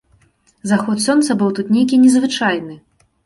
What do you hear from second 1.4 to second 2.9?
быў тут нейкі незвычайны.